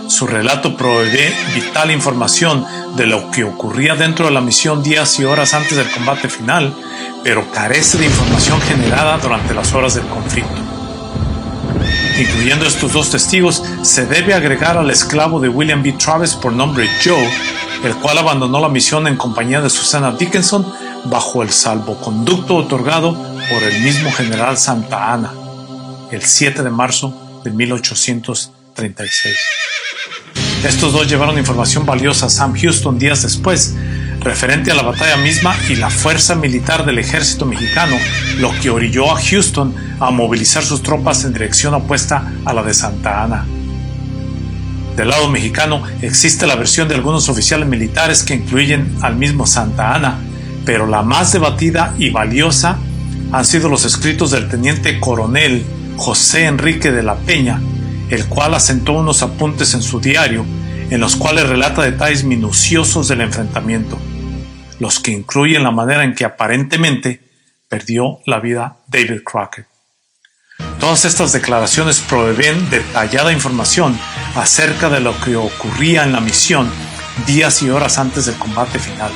Su 0.09 0.27
relato 0.27 0.77
provee 0.77 1.35
vital 1.55 1.91
información 1.91 2.65
de 2.95 3.07
lo 3.07 3.31
que 3.31 3.43
ocurría 3.43 3.95
dentro 3.95 4.27
de 4.27 4.33
la 4.33 4.41
misión 4.41 4.83
días 4.83 5.19
y 5.19 5.25
horas 5.25 5.55
antes 5.55 5.77
del 5.77 5.91
combate 5.91 6.29
final, 6.29 6.75
pero 7.23 7.51
carece 7.51 7.99
de 7.99 8.07
información 8.07 8.61
generada 8.61 9.19
durante 9.19 9.55
las 9.55 9.73
horas 9.73 9.95
del 9.95 10.07
conflicto. 10.07 10.55
Incluyendo 12.19 12.67
estos 12.67 12.93
dos 12.93 13.11
testigos, 13.11 13.63
se 13.83 14.07
debe 14.07 14.35
agregar 14.35 14.79
al 14.79 14.91
esclavo 14.91 15.41
de 15.41 15.49
William 15.49 15.83
B. 15.83 15.93
Travis 15.93 16.35
por 16.35 16.53
nombre 16.53 16.89
Joe, 17.05 17.29
el 17.83 17.97
cual 17.97 18.19
abandonó 18.19 18.61
la 18.61 18.69
misión 18.69 19.09
en 19.09 19.17
compañía 19.17 19.61
de 19.61 19.71
Susana 19.71 20.13
Dickinson 20.13 20.65
bajo 21.07 21.43
el 21.43 21.51
salvoconducto 21.51 22.55
otorgado 22.57 23.34
por 23.51 23.63
el 23.63 23.83
mismo 23.83 24.11
general 24.13 24.57
Santa 24.57 25.13
Ana, 25.13 25.33
el 26.11 26.23
7 26.23 26.63
de 26.63 26.71
marzo 26.71 27.43
de 27.45 27.51
1836. 27.51 29.37
Estos 30.65 30.93
dos 30.93 31.09
llevaron 31.09 31.39
información 31.39 31.85
valiosa 31.85 32.27
a 32.27 32.31
Sam 32.31 32.55
Houston 32.59 32.99
días 32.99 33.23
después, 33.23 33.75
referente 34.21 34.71
a 34.71 34.75
la 34.75 34.83
batalla 34.83 35.17
misma 35.19 35.55
y 35.69 35.77
la 35.77 35.91
fuerza 35.91 36.35
militar 36.35 36.87
del 36.87 36.99
ejército 36.99 37.45
mexicano, 37.45 37.97
lo 38.39 38.51
que 38.61 38.71
orilló 38.71 39.15
a 39.15 39.21
Houston 39.21 39.75
a 40.01 40.11
movilizar 40.11 40.65
sus 40.65 40.83
tropas 40.83 41.25
en 41.25 41.33
dirección 41.33 41.75
opuesta 41.75 42.33
a 42.45 42.53
la 42.55 42.63
de 42.63 42.73
Santa 42.73 43.25
Ana. 43.25 43.45
Del 44.97 45.09
lado 45.09 45.29
mexicano 45.29 45.83
existe 46.03 46.47
la 46.47 46.55
versión 46.55 46.89
de 46.89 46.95
algunos 46.95 47.29
oficiales 47.29 47.69
militares 47.69 48.23
que 48.23 48.35
incluyen 48.35 48.97
al 49.03 49.17
mismo 49.17 49.47
Santa 49.47 49.95
Ana, 49.95 50.19
pero 50.65 50.87
la 50.87 51.03
más 51.03 51.33
debatida 51.33 51.95
y 51.99 52.11
valiosa 52.11 52.79
han 53.35 53.45
sido 53.45 53.69
los 53.69 53.85
escritos 53.85 54.31
del 54.31 54.49
teniente 54.49 55.00
coronel 55.00 55.64
José 55.97 56.45
Enrique 56.45 56.93
de 56.93 57.03
la 57.03 57.17
Peña, 57.17 57.61
el 58.09 58.26
cual 58.26 58.55
asentó 58.55 58.93
unos 58.93 59.25
apuntes 59.25 59.75
en 59.75 59.83
su 59.83 59.99
diario 59.99 60.47
en 60.91 61.00
los 61.00 61.17
cuales 61.17 61.49
relata 61.49 61.83
detalles 61.83 62.23
minuciosos 62.23 63.09
del 63.09 63.23
enfrentamiento, 63.23 63.99
los 64.79 65.00
que 65.00 65.11
incluyen 65.11 65.64
la 65.64 65.73
manera 65.73 66.05
en 66.05 66.14
que 66.14 66.25
aparentemente 66.25 67.23
perdió 67.69 68.21
la 68.25 68.38
vida 68.38 68.76
David 68.87 69.23
Crockett. 69.25 69.67
Todas 70.79 71.05
estas 71.05 71.33
declaraciones 71.33 71.99
proveen 72.09 72.71
detallada 72.71 73.33
información 73.33 73.99
acerca 74.37 74.88
de 74.88 75.00
lo 75.00 75.19
que 75.23 75.35
ocurría 75.35 76.05
en 76.05 76.12
la 76.12 76.21
misión 76.21 76.71
días 77.26 77.62
y 77.64 77.71
horas 77.71 77.99
antes 77.99 78.26
del 78.26 78.37
combate 78.37 78.79
final. 78.79 79.11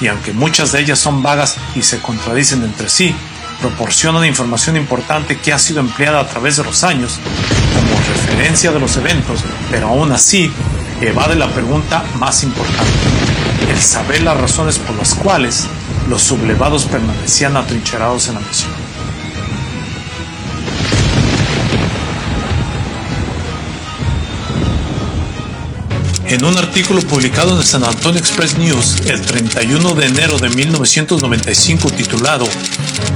Y 0.00 0.08
aunque 0.08 0.32
muchas 0.32 0.72
de 0.72 0.80
ellas 0.80 0.98
son 0.98 1.22
vagas 1.22 1.56
y 1.74 1.82
se 1.82 2.00
contradicen 2.00 2.62
entre 2.64 2.88
sí, 2.88 3.14
proporcionan 3.60 4.24
información 4.26 4.76
importante 4.76 5.38
que 5.38 5.52
ha 5.52 5.58
sido 5.58 5.80
empleada 5.80 6.20
a 6.20 6.26
través 6.26 6.56
de 6.56 6.64
los 6.64 6.84
años 6.84 7.18
como 7.74 7.98
referencia 7.98 8.72
de 8.72 8.80
los 8.80 8.96
eventos, 8.96 9.40
pero 9.70 9.88
aún 9.88 10.12
así 10.12 10.50
evade 11.00 11.34
la 11.34 11.48
pregunta 11.48 12.04
más 12.18 12.42
importante, 12.42 12.92
el 13.70 13.80
saber 13.80 14.22
las 14.22 14.36
razones 14.38 14.78
por 14.78 14.96
las 14.96 15.14
cuales 15.14 15.66
los 16.08 16.22
sublevados 16.22 16.84
permanecían 16.84 17.56
atrincherados 17.56 18.28
en 18.28 18.34
la 18.34 18.40
misión. 18.40 18.83
En 26.26 26.44
un 26.44 26.56
artículo 26.56 27.00
publicado 27.02 27.52
en 27.52 27.58
el 27.58 27.64
San 27.64 27.84
Antonio 27.84 28.18
Express 28.18 28.56
News 28.56 28.96
el 29.06 29.20
31 29.20 29.94
de 29.94 30.06
enero 30.06 30.38
de 30.38 30.48
1995 30.48 31.90
titulado 31.90 32.46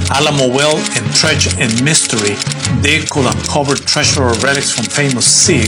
Alamo 0.09 0.45
Well 0.45 0.77
and 0.95 1.13
Treasure 1.13 1.63
and 1.63 1.81
Mystery, 1.81 2.35
They 2.81 3.03
Could 3.05 3.25
Uncover 3.27 3.79
Treasure 3.79 4.31
Relics 4.41 4.71
from 4.71 4.85
Famous 4.85 5.25
Sea, 5.25 5.67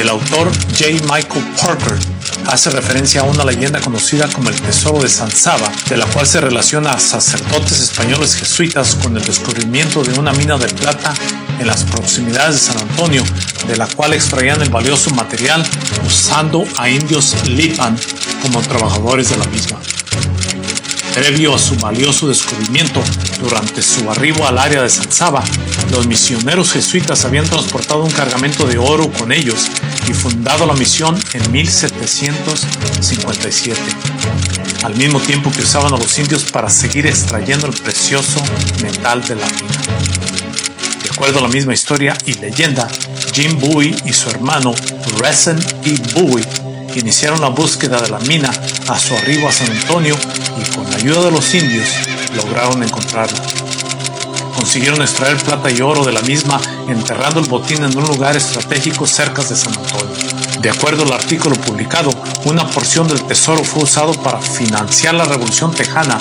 el 0.00 0.08
autor 0.08 0.50
J. 0.78 0.92
Michael 1.08 1.44
Parker 1.60 1.98
hace 2.46 2.70
referencia 2.70 3.20
a 3.20 3.24
una 3.24 3.44
leyenda 3.44 3.80
conocida 3.80 4.28
como 4.28 4.48
el 4.48 4.60
Tesoro 4.60 5.00
de 5.00 5.08
San 5.08 5.30
Saba, 5.30 5.70
de 5.88 5.96
la 5.96 6.06
cual 6.06 6.26
se 6.26 6.40
relaciona 6.40 6.92
a 6.92 7.00
sacerdotes 7.00 7.80
españoles 7.80 8.34
jesuitas 8.34 8.94
con 8.96 9.16
el 9.16 9.24
descubrimiento 9.24 10.02
de 10.02 10.18
una 10.18 10.32
mina 10.32 10.58
de 10.58 10.68
plata 10.68 11.14
en 11.58 11.66
las 11.66 11.84
proximidades 11.84 12.54
de 12.54 12.60
San 12.60 12.78
Antonio, 12.88 13.22
de 13.66 13.76
la 13.76 13.86
cual 13.86 14.14
extraían 14.14 14.60
el 14.62 14.70
valioso 14.70 15.10
material 15.10 15.64
usando 16.06 16.64
a 16.76 16.88
indios 16.88 17.36
Lipan 17.48 17.96
como 18.42 18.60
trabajadores 18.60 19.30
de 19.30 19.36
la 19.36 19.46
misma. 19.46 19.78
Previo 21.14 21.54
a 21.54 21.58
su 21.58 21.76
valioso 21.76 22.26
descubrimiento, 22.26 23.02
durante 23.40 23.82
su 23.82 24.10
arribo 24.10 24.46
al 24.46 24.56
área 24.56 24.82
de 24.82 24.88
San 24.88 25.12
Saba, 25.12 25.44
los 25.90 26.06
misioneros 26.06 26.72
jesuitas 26.72 27.24
habían 27.26 27.44
transportado 27.44 28.02
un 28.02 28.10
cargamento 28.10 28.66
de 28.66 28.78
oro 28.78 29.12
con 29.12 29.30
ellos 29.30 29.66
y 30.08 30.12
fundado 30.12 30.66
la 30.66 30.74
misión 30.74 31.16
en 31.32 31.52
1757, 31.52 33.80
al 34.84 34.94
mismo 34.96 35.18
tiempo 35.20 35.50
que 35.50 35.62
usaban 35.62 35.94
a 35.94 35.96
los 35.96 36.18
indios 36.18 36.44
para 36.44 36.68
seguir 36.70 37.06
extrayendo 37.06 37.66
el 37.66 37.74
precioso 37.74 38.42
metal 38.82 39.22
de 39.22 39.36
la 39.36 39.46
mina. 39.46 39.80
De 41.02 41.08
acuerdo 41.10 41.38
a 41.38 41.42
la 41.42 41.48
misma 41.48 41.74
historia 41.74 42.16
y 42.26 42.34
leyenda, 42.34 42.88
Jim 43.32 43.58
Bowie 43.58 43.96
y 44.04 44.12
su 44.12 44.28
hermano 44.30 44.74
Resen 45.18 45.58
E. 45.84 45.98
Bowie 46.14 46.46
iniciaron 46.94 47.40
la 47.40 47.48
búsqueda 47.48 48.00
de 48.00 48.10
la 48.10 48.20
mina 48.20 48.52
a 48.88 48.98
su 48.98 49.14
arribo 49.14 49.48
a 49.48 49.52
San 49.52 49.70
Antonio 49.70 50.16
y 50.60 50.64
con 50.74 50.90
la 50.90 50.96
ayuda 50.96 51.24
de 51.24 51.30
los 51.30 51.54
indios 51.54 51.88
lograron 52.34 52.82
encontrarla. 52.82 53.61
Consiguieron 54.62 55.02
extraer 55.02 55.36
plata 55.38 55.72
y 55.72 55.80
oro 55.80 56.04
de 56.04 56.12
la 56.12 56.22
misma 56.22 56.60
enterrando 56.86 57.40
el 57.40 57.48
botín 57.48 57.82
en 57.82 57.98
un 57.98 58.04
lugar 58.04 58.36
estratégico 58.36 59.08
cerca 59.08 59.42
de 59.42 59.56
San 59.56 59.76
Antonio. 59.76 60.14
De 60.60 60.70
acuerdo 60.70 61.02
al 61.02 61.12
artículo 61.12 61.56
publicado, 61.56 62.10
una 62.44 62.64
porción 62.68 63.08
del 63.08 63.24
tesoro 63.24 63.64
fue 63.64 63.82
usado 63.82 64.12
para 64.12 64.40
financiar 64.40 65.14
la 65.14 65.24
revolución 65.24 65.74
tejana 65.74 66.16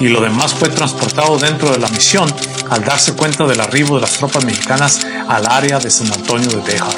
y 0.00 0.08
lo 0.08 0.20
demás 0.20 0.52
fue 0.52 0.68
transportado 0.68 1.38
dentro 1.38 1.70
de 1.70 1.78
la 1.78 1.88
misión 1.88 2.30
al 2.68 2.84
darse 2.84 3.14
cuenta 3.14 3.46
del 3.46 3.58
arribo 3.58 3.94
de 3.94 4.02
las 4.02 4.12
tropas 4.12 4.44
mexicanas 4.44 5.06
al 5.26 5.46
área 5.46 5.78
de 5.78 5.90
San 5.90 6.12
Antonio 6.12 6.50
de 6.50 6.60
Bejar. 6.60 6.94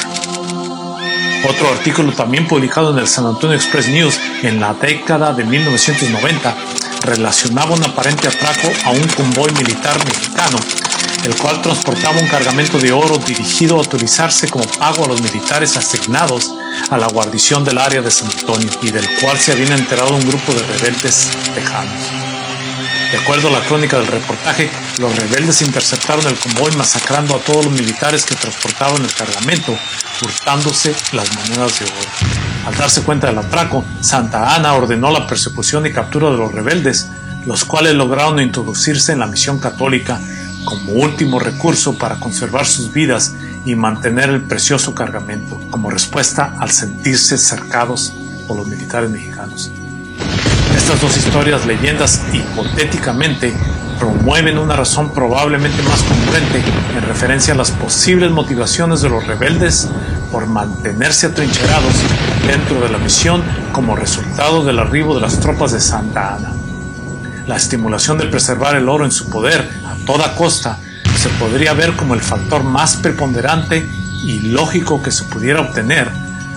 Otro 1.49 1.69
artículo 1.69 2.13
también 2.15 2.49
publicado 2.49 2.91
en 2.91 2.99
el 2.99 3.07
San 3.07 3.27
Antonio 3.27 3.55
Express 3.55 3.87
News 3.87 4.19
en 4.43 4.59
la 4.59 4.75
década 4.75 5.33
de 5.35 5.45
1990 5.45 6.57
relacionaba 7.03 7.75
un 7.75 7.85
aparente 7.85 8.29
atraco 8.29 8.71
a 8.85 8.91
un 8.91 9.07
convoy 9.09 9.53
militar 9.53 9.97
mexicano, 10.05 10.59
el 11.25 11.35
cual 11.37 11.61
transportaba 11.63 12.19
un 12.21 12.29
cargamento 12.29 12.79
de 12.79 12.93
oro 12.93 13.19
dirigido 13.19 13.77
a 13.77 13.83
utilizarse 13.83 14.49
como 14.49 14.65
pago 14.65 15.05
a 15.05 15.09
los 15.09 15.21
militares 15.23 15.77
asignados 15.77 16.51
a 16.91 16.97
la 16.97 17.09
guarnición 17.09 17.65
del 17.65 17.79
área 17.79 18.03
de 18.03 18.11
San 18.11 18.31
Antonio 18.31 18.71
y 18.83 18.91
del 18.91 19.09
cual 19.21 19.39
se 19.39 19.53
había 19.53 19.75
enterado 19.75 20.15
un 20.15 20.27
grupo 20.27 20.53
de 20.53 20.63
rebeldes 20.63 21.29
tejanos. 21.55 22.03
De 23.11 23.19
acuerdo 23.19 23.49
a 23.49 23.53
la 23.53 23.61
crónica 23.61 23.99
del 23.99 24.07
reportaje, 24.07 24.71
los 25.01 25.17
rebeldes 25.17 25.63
interceptaron 25.63 26.27
el 26.27 26.39
convoy 26.39 26.73
masacrando 26.77 27.35
a 27.35 27.39
todos 27.39 27.65
los 27.65 27.75
militares 27.75 28.27
que 28.27 28.35
transportaban 28.35 29.03
el 29.03 29.13
cargamento, 29.13 29.75
hurtándose 30.23 30.95
las 31.13 31.35
monedas 31.35 31.79
de 31.81 31.87
oro. 31.87 32.67
Al 32.67 32.77
darse 32.77 33.03
cuenta 33.03 33.29
del 33.29 33.39
atraco, 33.39 33.83
Santa 34.03 34.55
Ana 34.55 34.75
ordenó 34.75 35.11
la 35.11 35.27
persecución 35.27 35.87
y 35.87 35.93
captura 35.93 36.31
de 36.31 36.37
los 36.37 36.53
rebeldes, 36.53 37.09
los 37.47 37.65
cuales 37.65 37.95
lograron 37.95 38.41
introducirse 38.41 39.13
en 39.13 39.21
la 39.21 39.27
misión 39.27 39.59
católica 39.59 40.21
como 40.67 40.93
último 40.93 41.39
recurso 41.39 41.97
para 41.97 42.17
conservar 42.17 42.67
sus 42.67 42.93
vidas 42.93 43.33
y 43.65 43.75
mantener 43.77 44.29
el 44.29 44.43
precioso 44.43 44.95
cargamento, 44.95 45.59
como 45.71 45.91
respuesta 45.91 46.57
al 46.59 46.71
sentirse 46.71 47.39
cercados 47.39 48.13
por 48.47 48.59
los 48.59 48.67
militares 48.67 49.09
mexicanos. 49.09 49.71
Estas 50.77 51.01
dos 51.01 51.17
historias, 51.17 51.65
leyendas, 51.65 52.21
hipotéticamente, 52.33 53.55
promueven 54.01 54.59
una 54.59 54.75
razón 54.75 55.13
probablemente 55.13 55.83
más 55.83 56.03
congruente 56.03 56.63
en 56.97 57.03
referencia 57.03 57.53
a 57.53 57.57
las 57.57 57.71
posibles 57.71 58.31
motivaciones 58.31 59.03
de 59.03 59.11
los 59.11 59.27
rebeldes 59.27 59.89
por 60.33 60.47
mantenerse 60.47 61.27
atrincherados 61.27 61.95
dentro 62.47 62.81
de 62.81 62.89
la 62.89 62.99
misión 62.99 63.45
como 63.73 63.95
resultado 63.95 64.65
del 64.65 64.79
arribo 64.79 65.15
de 65.15 65.21
las 65.21 65.39
tropas 65.39 65.73
de 65.73 65.81
Santa 65.81 66.35
Ana. 66.35 66.55
La 67.47 67.57
estimulación 67.57 68.17
de 68.17 68.27
preservar 68.27 68.75
el 68.75 68.89
oro 68.89 69.05
en 69.05 69.13
su 69.13 69.29
poder 69.29 69.69
a 69.87 69.95
toda 70.07 70.35
costa 70.35 70.79
se 71.17 71.29
podría 71.31 71.75
ver 71.75 71.95
como 71.95 72.15
el 72.15 72.21
factor 72.21 72.65
más 72.65 72.97
preponderante 72.97 73.87
y 74.23 74.41
lógico 74.41 75.03
que 75.03 75.11
se 75.11 75.25
pudiera 75.25 75.61
obtener 75.61 76.11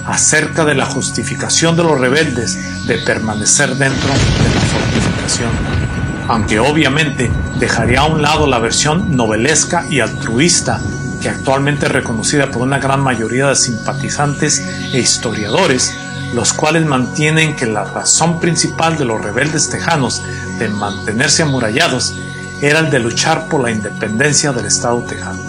acerca 0.06 0.66
de 0.66 0.76
la 0.76 0.86
justificación 0.86 1.76
de 1.76 1.84
los 1.84 2.00
rebeldes 2.00 2.86
de 2.86 2.98
permanecer 3.00 3.76
dentro 3.76 4.08
de 4.08 4.56
la 4.56 4.62
fortificación, 4.62 5.83
aunque 6.28 6.60
obviamente 6.60 7.32
dejaría 7.60 8.02
a 8.02 8.06
un 8.06 8.22
lado 8.22 8.48
la 8.48 8.60
versión 8.60 9.16
novelesca 9.16 9.86
y 9.90 10.00
altruista 10.00 10.82
que 11.22 11.30
actualmente 11.30 11.86
es 11.86 11.92
reconocida 11.92 12.52
por 12.52 12.62
una 12.64 12.80
gran 12.80 13.00
mayoría 13.00 13.48
de 13.48 13.56
simpatizantes 13.56 14.60
e 14.60 15.00
historiadores, 15.00 15.96
los 16.34 16.52
cuales 16.52 16.86
mantienen 16.86 17.56
que 17.56 17.66
la 17.66 17.86
razón 17.86 18.42
principal 18.42 18.98
de 18.98 19.06
los 19.06 19.22
rebeldes 19.22 19.70
tejanos 19.70 20.22
de 20.60 20.68
mantenerse 20.68 21.44
amurallados 21.44 22.14
era 22.62 22.80
el 22.80 22.90
de 22.90 23.00
luchar 23.00 23.48
por 23.48 23.62
la 23.62 23.72
independencia 23.72 24.52
del 24.52 24.66
Estado 24.66 25.02
tejano. 25.04 25.42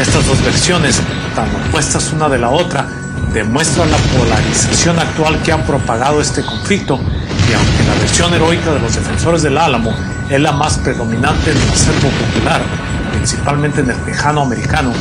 Estas 0.00 0.26
dos 0.26 0.42
versiones, 0.44 1.00
tan 1.36 1.48
opuestas 1.68 2.12
una 2.12 2.28
de 2.28 2.38
la 2.38 2.50
otra, 2.50 2.88
demuestran 3.32 3.90
la 3.90 3.98
polarización 4.18 4.98
actual 4.98 5.40
que 5.42 5.52
ha 5.52 5.64
propagado 5.64 6.20
este 6.20 6.42
conflicto 6.42 6.98
y 7.50 7.54
aunque 7.54 7.82
la 7.84 7.94
versión 7.94 8.34
heroica 8.34 8.72
de 8.72 8.80
los 8.80 8.94
defensores 8.94 9.42
del 9.42 9.58
Álamo 9.58 9.94
es 10.28 10.40
la 10.40 10.52
más 10.52 10.78
predominante 10.78 11.50
en 11.50 11.56
el 11.56 11.70
acervo 11.70 12.08
popular, 12.08 12.62
principalmente 13.12 13.80
en 13.80 13.90
el 13.90 13.96
tejano 13.98 14.42
americano, 14.42 14.92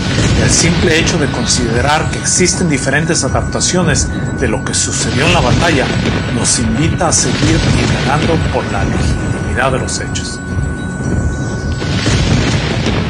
el 0.41 0.49
simple 0.49 0.97
hecho 0.97 1.19
de 1.19 1.27
considerar 1.27 2.09
que 2.09 2.17
existen 2.17 2.67
diferentes 2.69 3.23
adaptaciones 3.23 4.07
de 4.39 4.47
lo 4.47 4.63
que 4.63 4.73
sucedió 4.73 5.27
en 5.27 5.33
la 5.33 5.41
batalla 5.41 5.85
nos 6.35 6.57
invita 6.59 7.09
a 7.09 7.11
seguir 7.11 7.59
indagando 7.79 8.35
por 8.53 8.65
la 8.71 8.85
legitimidad 8.85 9.71
de 9.71 9.79
los 9.79 9.99
hechos. 9.99 10.39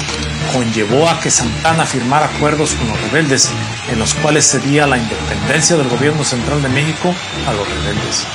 conllevó 0.52 1.08
a 1.08 1.20
que 1.20 1.30
Santana 1.30 1.86
firmara 1.86 2.26
acuerdos 2.26 2.74
con 2.74 2.88
los 2.88 3.00
rebeldes 3.00 3.50
en 3.90 3.98
los 3.98 4.14
cuales 4.14 4.50
cedía 4.50 4.86
la 4.86 4.98
independencia 4.98 5.76
del 5.76 5.88
gobierno 5.88 6.22
central 6.24 6.62
de 6.62 6.68
México 6.68 7.14
a 7.48 7.52
los 7.52 7.66
rebeldes. 7.66 8.26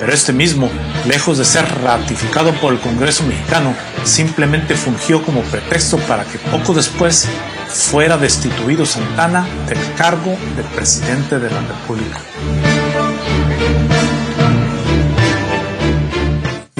Pero 0.00 0.14
este 0.14 0.32
mismo, 0.32 0.70
lejos 1.06 1.36
de 1.36 1.44
ser 1.44 1.66
ratificado 1.82 2.54
por 2.54 2.72
el 2.72 2.80
Congreso 2.80 3.22
mexicano, 3.24 3.74
simplemente 4.02 4.74
fungió 4.74 5.22
como 5.22 5.42
pretexto 5.42 5.98
para 5.98 6.24
que 6.24 6.38
poco 6.38 6.72
después 6.72 7.28
fuera 7.68 8.16
destituido 8.16 8.86
Santana 8.86 9.46
del 9.68 9.78
cargo 9.96 10.38
de 10.56 10.62
presidente 10.74 11.38
de 11.38 11.50
la 11.50 11.60
República. 11.60 12.18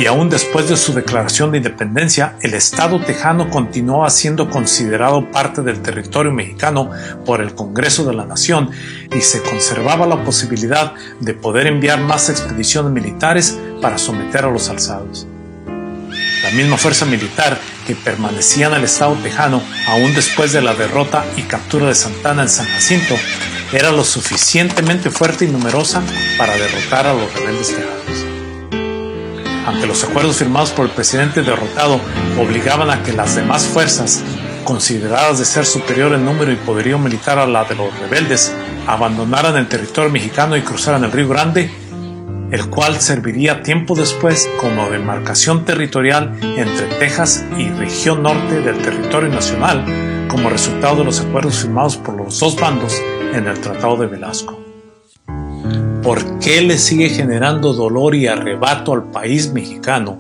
Y 0.01 0.07
aún 0.07 0.31
después 0.31 0.67
de 0.67 0.79
su 0.79 0.95
declaración 0.95 1.51
de 1.51 1.59
independencia, 1.59 2.35
el 2.41 2.55
Estado 2.55 3.05
tejano 3.05 3.51
continuaba 3.51 4.09
siendo 4.09 4.49
considerado 4.49 5.31
parte 5.31 5.61
del 5.61 5.83
territorio 5.83 6.33
mexicano 6.33 6.91
por 7.27 7.43
el 7.43 7.55
Congreso 7.55 8.07
de 8.07 8.15
la 8.15 8.25
Nación 8.25 8.71
y 9.15 9.21
se 9.21 9.43
conservaba 9.43 10.07
la 10.07 10.25
posibilidad 10.25 10.95
de 11.21 11.35
poder 11.35 11.67
enviar 11.67 12.01
más 12.01 12.31
expediciones 12.31 12.93
militares 12.93 13.59
para 13.83 13.99
someter 13.99 14.47
a 14.47 14.51
los 14.51 14.71
alzados. 14.71 15.27
La 16.45 16.51
misma 16.53 16.79
fuerza 16.79 17.05
militar 17.05 17.61
que 17.87 17.95
permanecía 17.95 18.69
en 18.69 18.75
el 18.75 18.85
Estado 18.85 19.17
tejano 19.17 19.63
aún 19.87 20.15
después 20.15 20.55
de 20.55 20.63
la 20.63 20.73
derrota 20.73 21.27
y 21.37 21.43
captura 21.43 21.89
de 21.89 21.95
Santana 21.95 22.45
en 22.45 22.49
San 22.49 22.65
Jacinto 22.65 23.17
era 23.71 23.93
lo 23.93 24.05
suficientemente 24.05 25.11
fuerte 25.11 25.45
y 25.45 25.49
numerosa 25.49 26.03
para 26.39 26.57
derrotar 26.57 27.07
a 27.07 27.13
los 27.13 27.31
rebeldes 27.35 27.77
tejanos 27.77 28.30
ante 29.71 29.87
los 29.87 30.03
acuerdos 30.03 30.37
firmados 30.37 30.71
por 30.71 30.87
el 30.87 30.91
presidente 30.91 31.43
derrotado, 31.43 32.01
obligaban 32.39 32.91
a 32.91 33.03
que 33.03 33.13
las 33.13 33.37
demás 33.37 33.67
fuerzas, 33.67 34.23
consideradas 34.65 35.39
de 35.39 35.45
ser 35.45 35.65
superior 35.65 36.13
en 36.13 36.25
número 36.25 36.51
y 36.53 36.57
poderío 36.57 36.99
militar 36.99 37.39
a 37.39 37.47
la 37.47 37.65
de 37.65 37.77
los 37.77 37.97
rebeldes, 37.99 38.53
abandonaran 38.87 39.57
el 39.57 39.69
territorio 39.69 40.11
mexicano 40.11 40.57
y 40.57 40.63
cruzaran 40.63 41.05
el 41.05 41.13
Río 41.13 41.29
Grande, 41.29 41.71
el 42.51 42.69
cual 42.69 43.01
serviría 43.01 43.63
tiempo 43.63 43.95
después 43.95 44.49
como 44.61 44.91
demarcación 44.91 45.65
territorial 45.65 46.37
entre 46.43 46.87
Texas 46.99 47.45
y 47.57 47.69
región 47.69 48.25
norte 48.25 48.61
del 48.61 48.79
territorio 48.79 49.29
nacional, 49.29 50.27
como 50.29 50.51
resultado 50.51 50.97
de 50.97 51.05
los 51.05 51.21
acuerdos 51.21 51.61
firmados 51.61 51.97
por 51.97 52.17
los 52.17 52.41
dos 52.41 52.57
bandos 52.57 53.01
en 53.33 53.47
el 53.47 53.61
Tratado 53.61 53.97
de 53.97 54.09
Velasco. 54.09 54.60
¿Por 56.11 56.41
qué 56.41 56.61
le 56.61 56.77
sigue 56.77 57.09
generando 57.09 57.73
dolor 57.73 58.17
y 58.17 58.27
arrebato 58.27 58.95
al 58.95 59.13
país 59.13 59.53
mexicano 59.53 60.19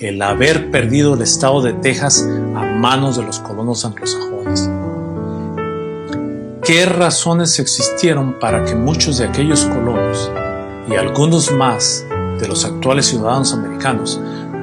el 0.00 0.20
haber 0.20 0.72
perdido 0.72 1.14
el 1.14 1.22
estado 1.22 1.62
de 1.62 1.74
Texas 1.74 2.26
a 2.56 2.64
manos 2.64 3.18
de 3.18 3.22
los 3.22 3.38
colonos 3.38 3.84
anglosajones? 3.84 4.68
¿Qué 6.64 6.86
razones 6.86 7.56
existieron 7.60 8.40
para 8.40 8.64
que 8.64 8.74
muchos 8.74 9.18
de 9.18 9.26
aquellos 9.26 9.64
colonos 9.66 10.28
y 10.90 10.96
algunos 10.96 11.52
más 11.52 12.04
de 12.40 12.48
los 12.48 12.64
actuales 12.64 13.06
ciudadanos 13.06 13.52
americanos 13.54 14.20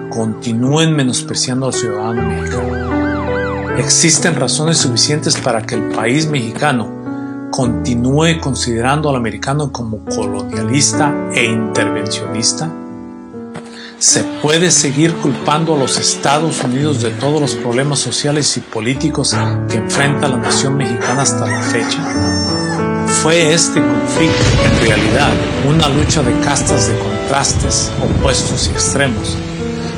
continúen 0.09 0.93
menospreciando 0.93 1.67
al 1.67 1.73
ciudadano 1.73 2.21
mexicano? 2.21 3.77
¿Existen 3.77 4.35
razones 4.35 4.79
suficientes 4.79 5.37
para 5.37 5.61
que 5.61 5.75
el 5.75 5.83
país 5.93 6.27
mexicano 6.29 7.04
continúe 7.55 8.41
considerando 8.41 9.09
al 9.09 9.15
americano 9.15 9.71
como 9.71 10.03
colonialista 10.03 11.15
e 11.33 11.45
intervencionista? 11.45 12.69
¿Se 13.97 14.25
puede 14.41 14.71
seguir 14.71 15.13
culpando 15.13 15.75
a 15.75 15.77
los 15.77 15.97
Estados 15.97 16.61
Unidos 16.65 17.01
de 17.01 17.11
todos 17.11 17.39
los 17.39 17.55
problemas 17.55 17.99
sociales 17.99 18.57
y 18.57 18.59
políticos 18.59 19.33
que 19.69 19.77
enfrenta 19.77 20.27
la 20.27 20.35
nación 20.35 20.75
mexicana 20.75 21.21
hasta 21.21 21.47
la 21.47 21.61
fecha? 21.61 23.05
¿Fue 23.23 23.53
este 23.53 23.79
conflicto 23.79 24.43
en 24.65 24.87
realidad 24.87 25.31
una 25.69 25.87
lucha 25.87 26.21
de 26.23 26.37
castas 26.41 26.89
de 26.89 26.99
contrastes 26.99 27.89
opuestos 28.03 28.67
y 28.67 28.71
extremos, 28.71 29.37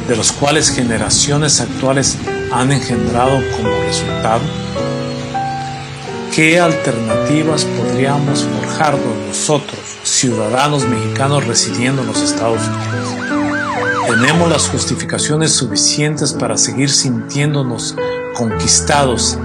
de 0.07 0.15
los 0.15 0.31
cuales 0.31 0.69
generaciones 0.69 1.59
actuales 1.59 2.19
han 2.51 2.71
engendrado 2.71 3.41
como 3.57 3.71
resultado? 3.87 4.66
¿Qué 6.37 6.59
alternativas 6.59 7.65
podríamos 7.65 8.43
forjarnos 8.43 9.17
nosotros, 9.27 9.79
ciudadanos 10.03 10.87
mexicanos 10.87 11.47
residiendo 11.47 12.03
en 12.03 12.09
los 12.09 12.21
Estados 12.21 12.61
Unidos? 12.61 14.05
¿Tenemos 14.05 14.47
las 14.47 14.69
justificaciones 14.69 15.53
suficientes 15.53 16.33
para 16.33 16.55
seguir 16.55 16.91
sintiéndonos 16.91 17.95
conquistados 18.35 19.39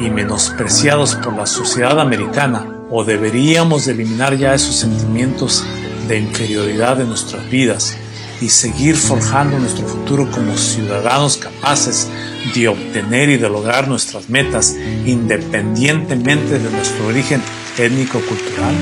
y 0.00 0.08
menospreciados 0.08 1.16
por 1.16 1.36
la 1.36 1.44
sociedad 1.44 2.00
americana 2.00 2.64
o 2.88 3.04
deberíamos 3.04 3.86
eliminar 3.86 4.34
ya 4.34 4.54
esos 4.54 4.76
sentimientos 4.76 5.66
de 6.08 6.18
inferioridad 6.18 6.96
de 6.96 7.04
nuestras 7.04 7.46
vidas 7.50 7.94
y 8.40 8.48
seguir 8.48 8.96
forjando 8.96 9.58
nuestro 9.58 9.86
futuro 9.86 10.30
como 10.30 10.56
ciudadanos 10.56 11.36
capaces 11.36 12.08
de 12.54 12.68
obtener 12.68 13.30
y 13.30 13.36
de 13.36 13.48
lograr 13.48 13.88
nuestras 13.88 14.28
metas 14.28 14.76
independientemente 15.04 16.58
de 16.58 16.70
nuestro 16.70 17.06
origen 17.06 17.42
étnico-cultural? 17.78 18.74